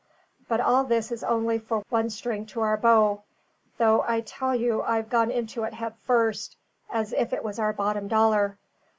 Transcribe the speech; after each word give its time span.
But 0.47 0.59
all 0.61 0.83
this 0.83 1.11
is 1.11 1.23
only 1.23 1.59
the 1.59 1.83
one 1.89 2.09
string 2.09 2.47
to 2.47 2.61
our 2.61 2.75
bow 2.75 3.21
though 3.77 4.01
I 4.07 4.21
tell 4.21 4.55
you 4.55 4.81
I've 4.81 5.11
gone 5.11 5.29
into 5.29 5.61
it 5.61 5.75
head 5.75 5.93
first, 5.95 6.57
as 6.89 7.13
if 7.13 7.33
it 7.33 7.43
was 7.43 7.59
our 7.59 7.71
bottom 7.71 8.07
dollar. 8.07 8.57